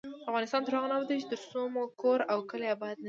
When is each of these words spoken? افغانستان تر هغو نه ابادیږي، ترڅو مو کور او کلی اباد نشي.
افغانستان 0.29 0.61
تر 0.63 0.73
هغو 0.75 0.89
نه 0.91 0.95
ابادیږي، 0.97 1.25
ترڅو 1.31 1.61
مو 1.73 1.83
کور 2.01 2.19
او 2.31 2.39
کلی 2.49 2.67
اباد 2.71 2.91
نشي. 2.95 2.99